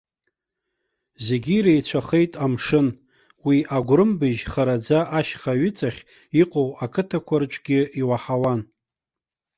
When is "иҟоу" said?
6.41-6.69